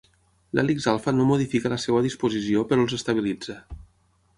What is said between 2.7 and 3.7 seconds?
però els estabilitza.